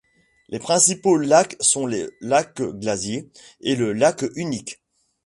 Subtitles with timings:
[0.49, 3.29] Les principaux lacs sont le lac Glasier
[3.61, 4.81] et le lac Unique.